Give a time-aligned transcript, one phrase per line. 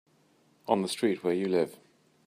[0.67, 1.77] On the street where you live.